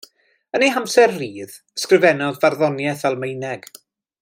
Yn 0.57 0.63
ei 0.67 0.69
hamser 0.77 1.11
rhydd, 1.17 1.53
ysgrifennodd 1.81 2.41
farddoniaeth 2.47 3.05
Almaeneg. 3.11 3.71